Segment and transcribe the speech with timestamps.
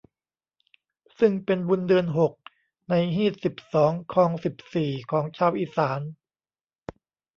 [1.19, 2.33] ซึ่งเป็นบุญเดือนหก
[2.89, 6.01] ในฮีตสิบสองคองสิบสี่ของชาวอีสาน